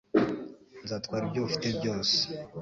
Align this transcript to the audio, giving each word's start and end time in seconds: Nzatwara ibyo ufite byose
Nzatwara 0.83 1.23
ibyo 1.27 1.41
ufite 1.47 1.67
byose 1.77 2.17